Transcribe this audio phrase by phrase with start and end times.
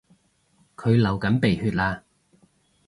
[0.75, 2.01] 佢流緊鼻血呀